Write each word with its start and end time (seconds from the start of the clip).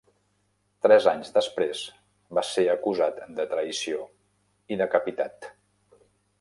Tres 0.85 1.07
anys 1.11 1.29
després, 1.35 1.83
va 2.39 2.45
ser 2.53 2.65
acusat 2.77 3.21
de 3.41 3.47
traïció 3.53 4.03
i 4.77 4.83
decapitat. 4.85 5.51